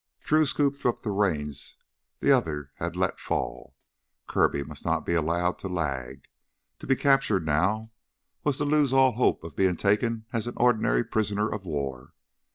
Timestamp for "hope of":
9.11-9.55